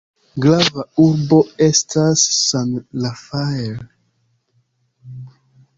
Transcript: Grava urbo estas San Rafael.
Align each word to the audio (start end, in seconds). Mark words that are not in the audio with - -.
Grava 0.43 0.85
urbo 1.03 1.37
estas 1.65 2.23
San 2.39 2.73
Rafael. 3.05 3.79